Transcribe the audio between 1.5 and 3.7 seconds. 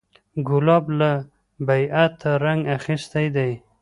طبیعته رنګ اخیستی دی.